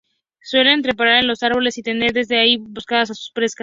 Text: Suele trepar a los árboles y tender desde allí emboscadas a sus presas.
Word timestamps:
Suele 0.41 0.81
trepar 0.81 1.07
a 1.09 1.21
los 1.21 1.43
árboles 1.43 1.77
y 1.77 1.83
tender 1.83 2.11
desde 2.11 2.39
allí 2.39 2.55
emboscadas 2.55 3.11
a 3.11 3.13
sus 3.13 3.31
presas. 3.35 3.59